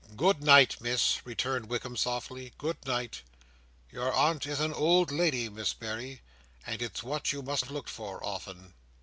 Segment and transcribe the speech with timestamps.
[0.15, 2.53] "Good night, Miss!" returned Wickam softly.
[2.57, 3.21] "Good night!
[3.91, 6.21] Your aunt is an old lady, Miss Berry,
[6.65, 8.73] and it's what you must have looked for, often."